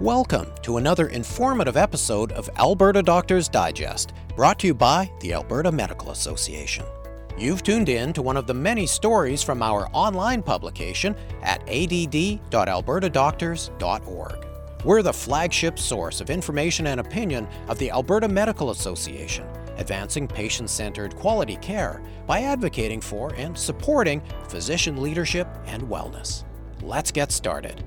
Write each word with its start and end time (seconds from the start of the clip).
Welcome 0.00 0.52
to 0.62 0.76
another 0.76 1.08
informative 1.08 1.76
episode 1.76 2.30
of 2.30 2.48
Alberta 2.56 3.02
Doctors 3.02 3.48
Digest, 3.48 4.12
brought 4.36 4.60
to 4.60 4.68
you 4.68 4.74
by 4.74 5.10
the 5.18 5.32
Alberta 5.32 5.72
Medical 5.72 6.12
Association. 6.12 6.84
You've 7.36 7.64
tuned 7.64 7.88
in 7.88 8.12
to 8.12 8.22
one 8.22 8.36
of 8.36 8.46
the 8.46 8.54
many 8.54 8.86
stories 8.86 9.42
from 9.42 9.60
our 9.60 9.88
online 9.92 10.44
publication 10.44 11.16
at 11.42 11.62
add.albertadoctors.org. 11.62 14.46
We're 14.84 15.02
the 15.02 15.12
flagship 15.12 15.80
source 15.80 16.20
of 16.20 16.30
information 16.30 16.86
and 16.86 17.00
opinion 17.00 17.48
of 17.66 17.80
the 17.80 17.90
Alberta 17.90 18.28
Medical 18.28 18.70
Association, 18.70 19.48
advancing 19.78 20.28
patient 20.28 20.70
centered 20.70 21.16
quality 21.16 21.56
care 21.56 22.00
by 22.24 22.42
advocating 22.42 23.00
for 23.00 23.34
and 23.34 23.58
supporting 23.58 24.22
physician 24.46 25.02
leadership 25.02 25.48
and 25.66 25.82
wellness. 25.82 26.44
Let's 26.82 27.10
get 27.10 27.32
started. 27.32 27.82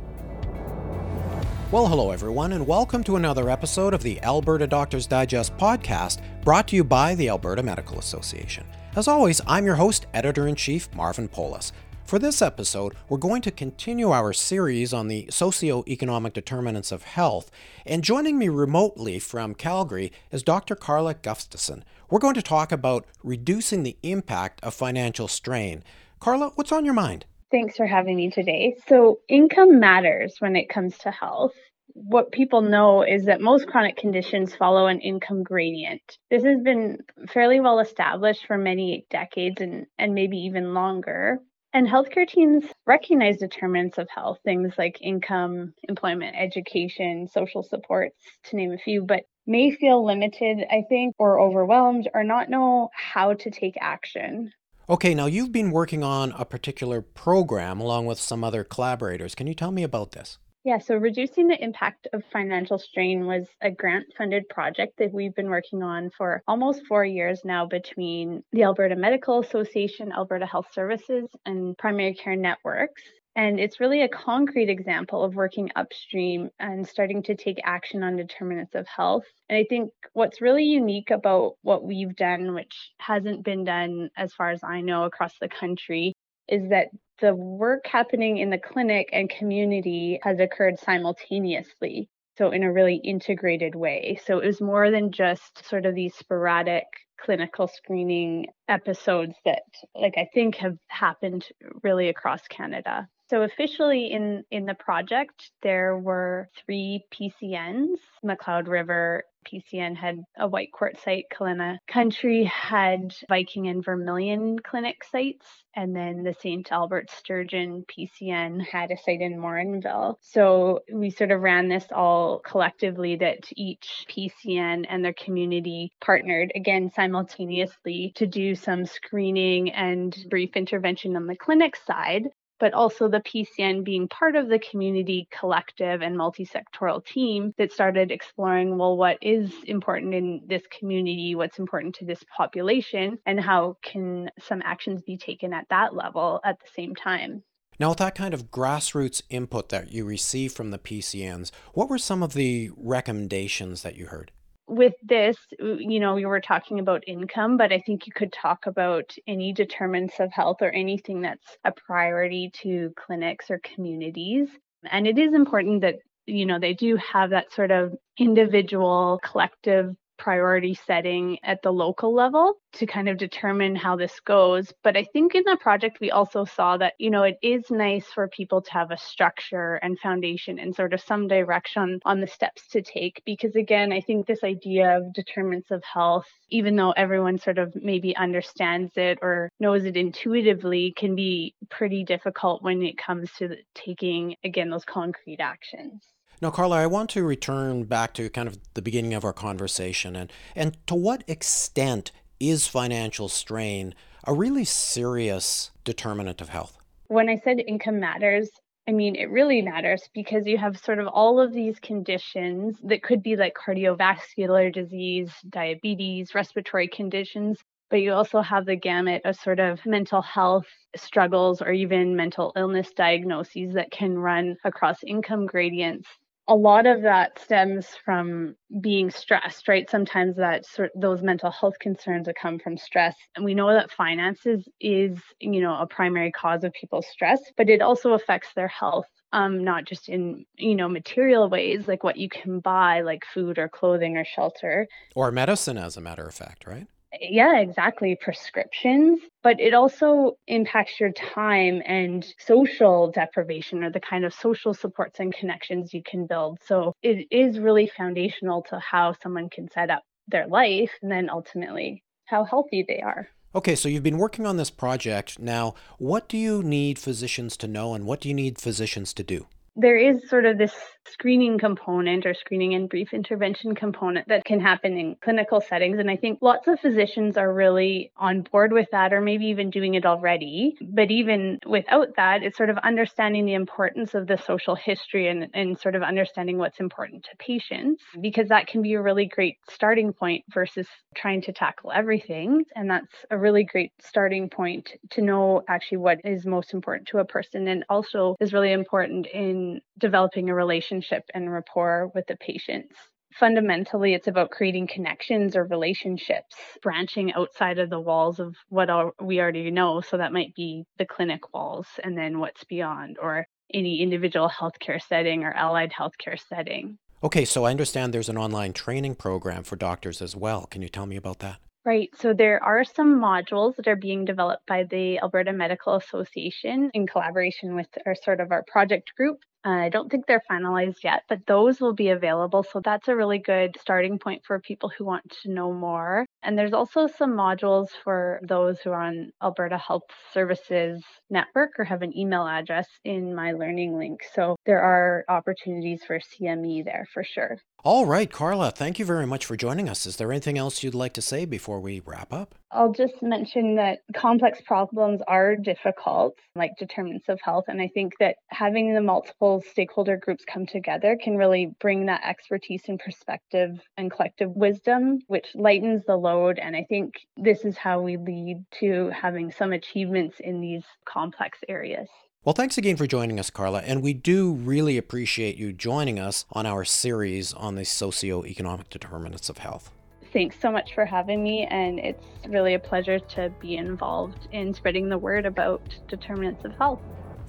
Well, 1.72 1.88
hello 1.88 2.12
everyone, 2.12 2.52
and 2.52 2.68
welcome 2.68 3.02
to 3.06 3.16
another 3.16 3.50
episode 3.50 3.94
of 3.94 4.04
the 4.04 4.22
Alberta 4.24 4.68
Doctors 4.68 5.08
Digest 5.08 5.56
podcast 5.56 6.20
brought 6.44 6.68
to 6.68 6.76
you 6.76 6.84
by 6.84 7.16
the 7.16 7.30
Alberta 7.30 7.64
Medical 7.64 7.98
Association. 7.98 8.66
As 8.98 9.08
always, 9.08 9.40
I'm 9.48 9.66
your 9.66 9.76
host, 9.76 10.06
Editor 10.14 10.50
in 10.50 10.56
Chief 10.56 10.94
Marvin 10.94 11.30
Polis. 11.30 11.72
For 12.04 12.20
this 12.20 12.42
episode, 12.42 12.94
we're 13.08 13.18
going 13.18 13.42
to 13.44 13.52
continue 13.52 14.12
our 14.12 14.34
series 14.34 14.92
on 14.92 15.08
the 15.08 15.28
socio-economic 15.30 16.34
determinants 16.34 16.92
of 16.92 17.04
health, 17.04 17.50
and 17.86 18.04
joining 18.04 18.38
me 18.38 18.50
remotely 18.50 19.18
from 19.18 19.56
Calgary 19.56 20.12
is 20.30 20.44
Dr. 20.44 20.76
Carla 20.76 21.14
Gustafson. 21.14 21.86
We're 22.10 22.20
going 22.20 22.36
to 22.36 22.42
talk 22.42 22.74
about 22.74 23.06
reducing 23.24 23.84
the 23.84 23.96
impact 24.04 24.62
of 24.62 24.74
financial 24.74 25.30
strain. 25.30 25.86
Carla, 26.20 26.52
what's 26.56 26.74
on 26.74 26.84
your 26.84 26.94
mind? 26.94 27.24
Thanks 27.52 27.76
for 27.78 27.86
having 27.86 28.16
me 28.16 28.32
today. 28.32 28.76
So, 28.88 29.20
income 29.28 29.80
matters 29.80 30.38
when 30.40 30.56
it 30.56 30.70
comes 30.70 30.98
to 31.00 31.12
health. 31.12 31.54
What 31.94 32.32
people 32.32 32.62
know 32.62 33.04
is 33.04 33.26
that 33.26 33.42
most 33.42 33.68
chronic 33.68 33.98
conditions 33.98 34.56
follow 34.56 34.88
an 34.88 35.02
income 35.02 35.44
gradient. 35.44 36.18
This 36.32 36.44
has 36.46 36.62
been 36.62 37.00
fairly 37.30 37.60
well 37.60 37.80
established 37.80 38.48
for 38.48 38.58
many 38.58 39.06
decades 39.10 39.62
and, 39.62 39.86
and 40.00 40.16
maybe 40.16 40.38
even 40.38 40.74
longer. 40.74 41.40
And 41.74 41.88
healthcare 41.88 42.28
teams 42.28 42.66
recognize 42.88 43.38
determinants 43.38 43.98
of 43.98 44.10
health, 44.10 44.40
things 44.44 44.74
like 44.78 44.98
income, 45.02 45.74
employment, 45.88 46.36
education, 46.38 47.28
social 47.28 47.64
supports, 47.64 48.16
to 48.46 48.56
name 48.56 48.72
a 48.72 48.78
few, 48.78 49.04
but 49.04 49.24
may 49.46 49.72
feel 49.72 50.04
limited, 50.06 50.66
I 50.72 50.84
think, 50.88 51.16
or 51.20 51.40
overwhelmed 51.40 52.10
or 52.14 52.24
not 52.24 52.50
know 52.50 52.90
how 52.94 53.34
to 53.34 53.52
take 53.52 53.76
action. 53.80 54.54
Okay, 54.92 55.16
now 55.16 55.26
you've 55.26 55.54
been 55.54 55.72
working 55.72 56.04
on 56.04 56.34
a 56.34 56.44
particular 56.44 57.02
program 57.02 57.80
along 57.80 58.08
with 58.08 58.20
some 58.20 58.44
other 58.44 58.66
collaborators. 58.66 59.34
Can 59.34 59.48
you 59.48 59.54
tell 59.54 59.72
me 59.72 59.84
about 59.84 60.12
this? 60.12 60.38
Yeah, 60.66 60.80
so 60.80 60.96
reducing 60.96 61.48
the 61.48 61.64
impact 61.64 62.10
of 62.12 62.24
financial 62.34 62.78
strain 62.78 63.26
was 63.26 63.48
a 63.62 63.72
grant 63.72 64.08
funded 64.18 64.50
project 64.50 64.98
that 64.98 65.14
we've 65.14 65.34
been 65.34 65.50
working 65.50 65.82
on 65.82 66.10
for 66.18 66.44
almost 66.46 66.86
four 66.88 67.06
years 67.06 67.40
now 67.46 67.66
between 67.66 68.44
the 68.52 68.64
Alberta 68.64 68.98
Medical 68.98 69.40
Association, 69.40 70.12
Alberta 70.12 70.46
Health 70.46 70.68
Services, 70.74 71.30
and 71.46 71.78
Primary 71.78 72.14
Care 72.14 72.36
Networks. 72.36 73.04
And 73.36 73.60
it's 73.62 73.80
really 73.80 74.02
a 74.02 74.10
concrete 74.10 74.70
example 74.70 75.24
of 75.24 75.36
working 75.36 75.70
upstream 75.76 76.50
and 76.60 76.86
starting 76.86 77.24
to 77.24 77.36
take 77.36 77.60
action 77.64 78.04
on 78.04 78.18
determinants 78.18 78.76
of 78.76 78.86
health. 78.88 79.24
And 79.48 79.58
I 79.58 79.64
think 79.70 79.92
what's 80.12 80.42
really 80.42 80.66
unique 80.66 81.12
about 81.12 81.54
what 81.62 81.84
we've 81.86 82.16
done, 82.16 82.54
which 82.54 82.92
hasn't 83.00 83.46
been 83.46 83.64
done 83.64 84.10
as 84.18 84.34
far 84.34 84.52
as 84.52 84.62
I 84.64 84.82
know 84.82 85.06
across 85.06 85.34
the 85.40 85.48
country, 85.48 86.14
is 86.50 86.70
that 86.70 86.88
the 87.22 87.34
work 87.34 87.88
happening 87.88 88.38
in 88.38 88.50
the 88.50 88.58
clinic 88.58 89.10
and 89.14 89.30
community 89.30 90.20
has 90.24 90.40
occurred 90.40 90.80
simultaneously. 90.80 92.10
So, 92.38 92.52
in 92.52 92.64
a 92.64 92.72
really 92.72 92.96
integrated 92.96 93.76
way. 93.76 94.20
So, 94.26 94.40
it 94.40 94.46
was 94.48 94.62
more 94.62 94.90
than 94.90 95.12
just 95.12 95.66
sort 95.70 95.86
of 95.86 95.96
these 95.96 96.16
sporadic 96.16 96.86
clinical 97.20 97.68
screening 97.68 98.48
episodes 98.68 99.36
that, 99.46 99.64
like, 99.96 100.16
I 100.18 100.28
think 100.34 100.56
have 100.56 100.78
happened 100.88 101.48
really 101.84 102.10
across 102.10 102.48
Canada. 102.48 103.08
So 103.32 103.44
officially 103.44 104.12
in 104.12 104.44
in 104.52 104.66
the 104.66 104.74
project, 104.74 105.52
there 105.64 105.98
were 105.98 106.50
three 106.66 107.06
PCNs. 107.14 107.96
McLeod 108.26 108.68
River 108.68 109.24
PCN 109.48 109.96
had 109.96 110.22
a 110.38 110.50
Whitecourt 110.50 111.00
site. 111.02 111.28
Kalyna 111.32 111.78
Country 111.88 112.44
had 112.44 113.16
Viking 113.30 113.70
and 113.70 113.86
Vermilion 113.86 114.60
clinic 114.60 115.06
sites. 115.06 115.48
And 115.74 115.96
then 115.96 116.24
the 116.24 116.34
St. 116.34 116.70
Albert 116.74 117.10
Sturgeon 117.10 117.86
PCN 117.88 118.62
had 118.68 118.92
a 118.92 118.98
site 118.98 119.22
in 119.22 119.40
Morinville. 119.40 120.18
So 120.20 120.82
we 120.92 121.10
sort 121.10 121.32
of 121.32 121.40
ran 121.40 121.70
this 121.70 121.86
all 121.90 122.40
collectively 122.40 123.16
that 123.16 123.50
each 123.56 124.06
PCN 124.10 124.86
and 124.90 125.06
their 125.06 125.14
community 125.14 125.94
partnered 126.02 126.52
again 126.54 126.92
simultaneously 126.94 128.12
to 128.16 128.28
do 128.28 128.56
some 128.56 128.86
screening 128.86 129.72
and 129.72 130.14
brief 130.30 130.58
intervention 130.58 131.16
on 131.16 131.28
the 131.28 131.38
clinic 131.38 131.78
side 131.78 132.28
but 132.62 132.74
also 132.76 133.10
the 133.10 133.20
PCN 133.20 133.84
being 133.84 134.08
part 134.08 134.36
of 134.36 134.48
the 134.48 134.60
community 134.60 135.28
collective 135.38 136.02
and 136.02 136.16
multi-sectoral 136.16 137.04
team 137.04 137.54
that 137.58 137.74
started 137.74 138.12
exploring 138.12 138.78
well 138.78 138.96
what 138.96 139.18
is 139.22 139.52
important 139.66 140.14
in 140.14 140.42
this 140.46 140.62
community 140.68 141.34
what's 141.36 141.60
important 141.60 141.96
to 141.96 142.06
this 142.06 142.24
population 142.38 143.18
and 143.26 143.40
how 143.40 143.76
can 143.82 144.30
some 144.40 144.62
actions 144.64 145.02
be 145.02 145.18
taken 145.18 145.52
at 145.54 145.66
that 145.70 145.96
level 145.96 146.40
at 146.46 146.60
the 146.60 146.70
same 146.74 146.96
time 146.96 147.44
now, 147.80 147.90
with 147.90 147.98
that 147.98 148.14
kind 148.14 148.36
of 148.36 148.52
grassroots 148.52 149.24
input 149.32 149.70
that 149.70 149.92
you 149.92 150.06
received 150.06 150.56
from 150.56 150.70
the 150.70 150.78
PCNs, 150.78 151.50
what 151.74 151.90
were 151.90 151.98
some 151.98 152.22
of 152.22 152.34
the 152.34 152.70
recommendations 152.78 153.82
that 153.82 153.96
you 153.96 154.06
heard? 154.06 154.32
With 154.72 154.94
this, 155.04 155.38
you 155.60 156.00
know, 156.00 156.16
we 156.16 156.26
were 156.26 156.40
talking 156.40 156.80
about 156.80 157.04
income, 157.06 157.58
but 157.58 157.74
I 157.74 157.80
think 157.80 158.08
you 158.08 158.14
could 158.14 158.32
talk 158.32 158.68
about 158.68 159.14
any 159.28 159.52
determinants 159.52 160.22
of 160.22 160.32
health 160.32 160.62
or 160.62 160.72
anything 160.72 161.22
that's 161.22 161.58
a 161.66 161.74
priority 161.74 162.52
to 162.62 162.94
clinics 162.96 163.52
or 163.52 163.60
communities. 163.60 164.48
And 164.90 165.08
it 165.08 165.18
is 165.18 165.34
important 165.34 165.82
that, 165.82 165.96
you 166.26 166.46
know, 166.46 166.58
they 166.58 166.74
do 166.74 166.96
have 166.96 167.32
that 167.32 167.52
sort 167.52 167.72
of 167.72 167.94
individual, 168.18 169.20
collective 169.22 169.94
priority 170.22 170.76
setting 170.76 171.40
at 171.44 171.64
the 171.64 171.74
local 171.74 172.14
level 172.14 172.54
to 172.74 172.86
kind 172.86 173.10
of 173.10 173.18
determine 173.18 173.76
how 173.76 173.96
this 173.96 174.20
goes. 174.20 174.72
But 174.84 174.96
I 174.96 175.04
think 175.04 175.34
in 175.34 175.42
the 175.46 175.58
project, 175.60 176.00
we 176.00 176.12
also 176.12 176.46
saw 176.46 176.78
that, 176.78 176.94
you 177.00 177.10
know, 177.10 177.24
it 177.24 177.40
is 177.42 177.72
nice 177.72 178.06
for 178.06 178.28
people 178.28 178.62
to 178.62 178.72
have 178.72 178.92
a 178.92 178.98
structure 178.98 179.80
and 179.82 179.98
foundation 179.98 180.60
and 180.60 180.76
sort 180.76 180.94
of 180.94 181.02
some 181.02 181.28
direction 181.28 182.00
on 182.06 182.22
the 182.22 182.28
steps 182.28 182.68
to 182.68 182.84
take. 182.84 183.24
Because 183.26 183.56
again, 183.56 183.92
I 183.92 184.00
think 184.00 184.28
this 184.28 184.44
idea 184.44 184.96
of 184.96 185.12
determinants 185.14 185.72
of 185.72 185.84
health, 185.84 186.28
even 186.50 186.76
though 186.76 186.92
everyone 186.92 187.40
sort 187.40 187.58
of 187.58 187.74
maybe 187.76 188.16
understands 188.16 188.92
it 188.98 189.18
or 189.24 189.50
knows 189.60 189.86
it 189.86 189.98
intuitively, 189.98 190.94
can 190.96 191.16
be 191.16 191.56
pretty 191.72 192.04
difficult 192.04 192.62
when 192.62 192.84
it 192.84 192.96
comes 192.96 193.32
to 193.40 193.56
taking, 193.74 194.36
again, 194.44 194.70
those 194.70 194.86
concrete 194.86 195.40
actions. 195.40 196.04
Now, 196.42 196.50
Carla, 196.50 196.78
I 196.78 196.88
want 196.88 197.12
to 197.12 197.24
return 197.24 197.84
back 197.84 198.16
to 198.16 198.28
kind 198.28 198.48
of 198.48 198.58
the 198.74 198.82
beginning 198.82 199.14
of 199.14 199.24
our 199.24 199.32
conversation 199.32 200.16
and, 200.16 200.34
and 200.56 200.76
to 200.88 200.96
what 200.96 201.24
extent 201.28 202.12
is 202.40 202.66
financial 202.66 203.30
strain 203.30 203.94
a 204.26 204.34
really 204.34 204.66
serious 204.66 205.70
determinant 205.84 206.42
of 206.42 206.50
health? 206.50 206.80
When 207.08 207.30
I 207.30 207.40
said 207.44 207.60
income 207.60 208.00
matters, 208.00 208.50
I 208.88 208.92
mean, 208.92 209.16
it 209.16 209.30
really 209.30 209.62
matters 209.62 210.10
because 210.14 210.48
you 210.48 210.58
have 210.58 210.80
sort 210.80 210.98
of 210.98 211.08
all 211.08 211.40
of 211.40 211.54
these 211.54 211.80
conditions 211.80 212.78
that 212.84 213.04
could 213.04 213.22
be 213.22 213.36
like 213.36 213.54
cardiovascular 213.54 214.74
disease, 214.74 215.32
diabetes, 215.50 216.34
respiratory 216.34 216.88
conditions, 216.88 217.60
but 217.90 218.02
you 218.02 218.14
also 218.14 218.42
have 218.42 218.66
the 218.66 218.76
gamut 218.76 219.22
of 219.26 219.36
sort 219.36 219.60
of 219.60 219.86
mental 219.86 220.22
health 220.22 220.66
struggles 220.96 221.62
or 221.62 221.72
even 221.72 222.16
mental 222.16 222.52
illness 222.56 222.92
diagnoses 222.94 223.74
that 223.74 223.92
can 223.92 224.18
run 224.18 224.58
across 224.64 225.04
income 225.04 225.46
gradients 225.46 226.08
a 226.48 226.56
lot 226.56 226.86
of 226.86 227.04
that 227.04 227.40
stems 227.40 227.88
from 228.04 228.56
being 228.82 229.10
stressed, 229.12 229.68
right? 229.68 229.90
Sometimes 229.90 230.36
that 230.38 230.66
sort 230.66 230.92
those 230.96 231.22
mental 231.22 231.52
health 231.52 231.78
concerns 231.80 232.26
that 232.26 232.36
come 232.36 232.60
from 232.60 232.78
stress. 232.78 233.16
And 233.36 233.46
we 233.46 233.54
know 233.54 233.72
that 233.72 233.92
finances 233.92 234.68
is, 234.80 235.20
you 235.40 235.62
know, 235.62 235.76
a 235.76 235.88
primary 235.88 236.32
cause 236.32 236.64
of 236.64 236.74
people's 236.74 237.08
stress, 237.08 237.40
but 237.58 237.70
it 237.70 237.82
also 237.82 238.14
affects 238.14 238.50
their 238.56 238.68
health. 238.68 239.06
Um, 239.34 239.64
not 239.64 239.86
just 239.86 240.10
in 240.10 240.46
you 240.58 240.76
know 240.76 240.90
material 240.90 241.50
ways 241.50 241.88
like 241.88 242.04
what 242.04 242.18
you 242.18 242.28
can 242.28 242.60
buy 242.60 243.00
like 243.00 243.24
food 243.34 243.58
or 243.58 243.70
clothing 243.70 244.18
or 244.18 244.26
shelter 244.26 244.90
or 245.16 245.32
medicine 245.32 245.78
as 245.78 245.96
a 245.96 246.02
matter 246.02 246.28
of 246.28 246.34
fact 246.34 246.68
right 246.68 246.88
yeah, 247.20 247.60
exactly. 247.60 248.16
Prescriptions, 248.20 249.20
but 249.44 249.60
it 249.60 249.74
also 249.74 250.38
impacts 250.48 251.00
your 251.00 251.12
time 251.12 251.82
and 251.86 252.26
social 252.40 253.12
deprivation 253.12 253.84
or 253.84 253.92
the 253.92 254.00
kind 254.00 254.26
of 254.26 254.34
social 254.34 254.74
supports 254.74 255.20
and 255.20 255.34
connections 255.34 255.94
you 255.94 256.04
can 256.04 256.28
build. 256.28 256.60
So 256.66 256.94
it 257.02 257.28
is 257.32 257.60
really 257.60 257.88
foundational 257.88 258.64
to 258.70 258.80
how 258.80 259.14
someone 259.22 259.50
can 259.50 259.70
set 259.72 259.90
up 259.90 260.04
their 260.28 260.48
life 260.48 260.92
and 261.02 261.12
then 261.12 261.30
ultimately 261.30 262.04
how 262.26 262.44
healthy 262.44 262.86
they 262.88 263.02
are. 263.02 263.28
Okay, 263.54 263.76
so 263.76 263.90
you've 263.90 264.04
been 264.04 264.18
working 264.18 264.46
on 264.46 264.56
this 264.56 264.70
project. 264.70 265.38
Now, 265.38 265.76
what 265.98 266.30
do 266.30 266.38
you 266.38 266.64
need 266.64 266.98
physicians 266.98 267.58
to 267.58 267.68
know 267.68 267.94
and 267.94 268.06
what 268.06 268.22
do 268.22 268.30
you 268.30 268.34
need 268.34 268.58
physicians 268.58 269.14
to 269.14 269.24
do? 269.24 269.48
There 269.76 269.96
is 269.96 270.28
sort 270.30 270.46
of 270.46 270.58
this 270.58 270.74
screening 271.08 271.58
component 271.58 272.26
or 272.26 272.34
screening 272.34 272.74
and 272.74 272.90
brief 272.90 273.14
intervention 273.14 273.74
component 273.74 274.28
that 274.28 274.44
can 274.44 274.60
happen 274.60 274.98
in 274.98 275.16
clinical 275.24 275.62
settings. 275.62 275.98
And 275.98 276.12
I 276.12 276.18
think 276.18 276.40
lots 276.42 276.68
of 276.68 276.80
physicians 276.80 277.38
are 277.38 277.52
really 277.52 278.12
on 278.18 278.42
board 278.42 278.74
with 278.74 278.88
that 278.92 279.14
or 279.14 279.22
maybe 279.22 279.46
even 279.46 279.70
doing 279.70 279.96
it 279.96 280.06
already. 280.06 280.76
But 280.82 281.10
even 281.10 281.60
without 281.66 282.16
that, 282.18 282.44
it's 282.44 282.58
sort 282.58 282.70
of 282.70 282.78
understanding 282.80 283.46
the 283.46 283.54
importance 283.54 284.14
of 284.14 284.28
the 284.28 284.38
social 284.38 284.76
history 284.76 285.28
and, 285.28 285.48
and 285.54 285.80
sort 285.80 285.96
of 285.96 286.04
understanding 286.04 286.58
what's 286.58 286.80
important 286.80 287.24
to 287.24 287.36
patients 287.38 288.04
because 288.20 288.50
that 288.50 288.68
can 288.68 288.82
be 288.82 288.94
a 288.94 289.02
really 289.02 289.26
great 289.26 289.58
starting 289.70 290.12
point 290.12 290.44
versus 290.54 290.88
trying 291.16 291.42
to 291.44 291.54
tackle 291.54 291.92
everything. 291.92 292.66
And 292.76 292.90
that's 292.90 293.26
a 293.32 293.38
really 293.38 293.64
great 293.64 293.94
starting 294.02 294.50
point 294.50 294.92
to 295.12 295.22
know 295.22 295.64
actually 295.70 296.00
what 296.00 296.20
is 296.26 296.46
most 296.46 296.74
important 296.74 297.08
to 297.10 297.20
a 297.20 297.26
person 297.26 297.68
and 297.68 297.86
also 297.90 298.36
is 298.40 298.54
really 298.54 298.72
important 298.72 299.28
in 299.28 299.61
developing 299.98 300.50
a 300.50 300.56
relationship 300.56 301.24
and 301.34 301.52
rapport 301.52 302.12
with 302.14 302.26
the 302.28 302.38
patients. 302.38 302.96
Fundamentally 303.40 304.14
it's 304.14 304.28
about 304.28 304.52
creating 304.52 304.88
connections 304.88 305.56
or 305.56 305.64
relationships 305.66 306.56
branching 306.82 307.34
outside 307.34 307.80
of 307.80 307.90
the 307.90 308.00
walls 308.00 308.40
of 308.40 308.56
what 308.70 308.90
we 309.24 309.40
already 309.40 309.72
know. 309.72 310.02
So 310.02 310.18
that 310.18 310.34
might 310.34 310.54
be 310.54 310.84
the 310.98 311.06
clinic 311.06 311.54
walls 311.54 311.88
and 312.04 312.18
then 312.18 312.40
what's 312.40 312.64
beyond 312.66 313.18
or 313.22 313.46
any 313.74 314.02
individual 314.02 314.50
healthcare 314.50 315.02
setting 315.02 315.44
or 315.44 315.54
allied 315.54 315.94
healthcare 315.98 316.40
setting. 316.50 316.98
Okay 317.24 317.46
so 317.46 317.64
i 317.64 317.72
understand 317.72 318.14
there's 318.14 318.30
an 318.30 318.38
online 318.38 318.74
training 318.74 319.16
program 319.16 319.64
for 319.64 319.76
doctors 319.78 320.22
as 320.22 320.36
well. 320.36 320.66
Can 320.66 320.82
you 320.82 320.90
tell 320.90 321.06
me 321.06 321.16
about 321.16 321.40
that 321.40 321.60
Right. 321.84 322.10
So 322.16 322.34
there 322.34 322.64
are 322.64 322.84
some 322.84 323.20
modules 323.20 323.76
that 323.78 323.88
are 323.88 323.96
being 323.96 324.24
developed 324.26 324.68
by 324.68 324.84
the 324.84 325.18
Alberta 325.20 325.52
Medical 325.52 325.96
Association 325.96 326.92
in 326.94 327.08
collaboration 327.08 327.76
with 327.76 327.88
our 328.06 328.14
sort 328.14 328.40
of 328.40 328.52
our 328.52 328.64
project 328.68 329.16
group. 329.16 329.40
Uh, 329.66 329.70
I 329.70 329.90
don't 329.90 330.10
think 330.10 330.26
they're 330.26 330.44
finalized 330.50 331.04
yet, 331.04 331.24
but 331.28 331.46
those 331.48 331.80
will 331.80 331.94
be 331.94 332.10
available. 332.10 332.64
So 332.64 332.82
that's 332.84 333.08
a 333.08 333.16
really 333.16 333.40
good 333.40 333.78
starting 333.80 334.20
point 334.20 334.44
for 334.46 334.60
people 334.60 334.90
who 334.90 335.06
want 335.06 335.28
to 335.42 335.52
know 335.52 335.74
more. 335.74 336.26
And 336.44 336.58
there's 336.58 336.74
also 336.74 337.08
some 337.08 337.32
modules 337.32 337.90
for 338.04 338.40
those 338.44 338.80
who 338.82 338.92
are 338.92 339.02
on 339.04 339.32
Alberta 339.42 339.78
Health 339.78 340.04
Services 340.34 341.04
Network 341.32 341.72
or 341.80 341.86
have 341.86 342.02
an 342.04 342.16
email 342.18 342.46
address 342.48 342.88
in 343.04 343.34
MyLearningLink. 343.34 344.18
So 344.34 344.56
there 344.66 344.82
are 344.82 345.26
opportunities 345.30 346.04
for 346.04 346.20
CME 346.20 346.84
there 346.84 347.08
for 347.14 347.24
sure. 347.24 347.58
All 347.84 348.06
right, 348.06 348.32
Carla, 348.32 348.70
thank 348.70 349.00
you 349.00 349.06
very 349.06 349.26
much 349.26 349.44
for 349.44 349.58
joining 349.58 349.90
us. 349.90 350.06
Is 350.06 350.18
there 350.18 350.32
anything 350.32 350.56
else 350.56 350.84
you'd 350.84 350.94
like 350.94 351.14
to 351.14 351.22
say 351.22 351.46
before 351.46 351.80
we 351.80 352.00
wrap 352.02 352.32
up? 352.32 352.54
I'll 352.70 352.92
just 352.92 353.24
mention 353.24 353.74
that 353.78 354.02
complex 354.16 354.62
problems 354.62 355.20
are 355.28 355.56
difficult, 355.56 356.36
like 356.54 356.74
determinants 356.78 357.28
of 357.28 357.40
health. 357.42 357.66
And 357.68 357.82
I 357.82 357.88
think 357.88 358.14
that 358.20 358.36
having 358.50 358.94
the 358.94 359.02
multiple 359.02 359.64
stakeholder 359.72 360.16
groups 360.16 360.46
come 360.46 360.68
together 360.68 361.18
can 361.20 361.38
really 361.38 361.74
bring 361.80 362.06
that 362.06 362.22
expertise 362.24 362.84
and 362.88 363.00
perspective 363.00 363.72
and 363.98 364.12
collective 364.12 364.52
wisdom, 364.52 365.18
which 365.26 365.48
lightens 365.56 366.04
the 366.06 366.18
load. 366.18 366.60
And 366.60 366.76
I 366.76 366.86
think 366.88 367.16
this 367.36 367.66
is 367.66 367.78
how 367.78 368.00
we 368.00 368.16
lead 368.16 368.64
to 368.82 369.10
having 369.10 369.52
some 369.52 369.74
achievements 369.74 370.38
in 370.40 370.62
these 370.62 370.84
complex 371.06 371.58
areas. 371.68 372.10
Well, 372.44 372.54
thanks 372.54 372.76
again 372.80 372.96
for 372.98 373.06
joining 373.06 373.40
us, 373.40 373.52
Carla, 373.52 373.82
and 373.82 374.02
we 374.02 374.16
do 374.16 374.54
really 374.54 374.98
appreciate 374.98 375.58
you 375.58 375.72
joining 375.72 376.18
us 376.18 376.44
on 376.52 376.66
our 376.66 376.84
series 376.84 377.54
on 377.54 377.76
the 377.76 377.86
socio-economic 377.86 378.90
determinants 378.90 379.48
of 379.48 379.60
health. 379.60 379.92
Thanks 380.34 380.56
so 380.60 380.72
much 380.72 380.96
for 380.96 381.06
having 381.06 381.44
me, 381.44 381.68
and 381.70 382.00
it's 382.00 382.26
really 382.48 382.74
a 382.74 382.80
pleasure 382.80 383.20
to 383.20 383.54
be 383.62 383.78
involved 383.78 384.48
in 384.52 384.74
spreading 384.74 385.08
the 385.08 385.20
word 385.20 385.46
about 385.46 385.84
determinants 386.08 386.66
of 386.66 386.76
health. 386.80 387.00